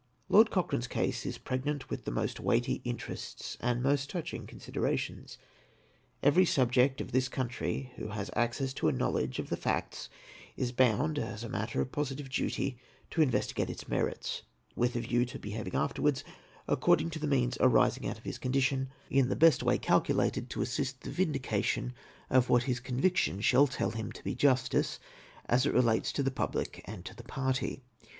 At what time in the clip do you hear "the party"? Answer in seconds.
27.15-27.83